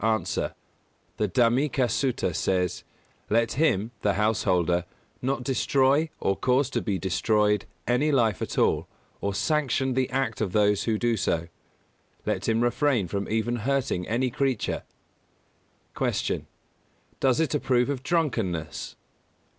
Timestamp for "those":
10.53-10.85